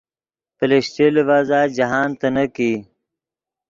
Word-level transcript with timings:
پلشچے 0.57 1.05
لیڤزا 1.15 1.59
جاہند 1.77 2.13
تینیک 2.19 2.55
ای 2.63 2.71